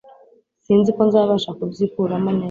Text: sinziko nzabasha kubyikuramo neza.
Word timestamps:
sinziko 0.65 1.01
nzabasha 1.07 1.49
kubyikuramo 1.57 2.29
neza. 2.31 2.39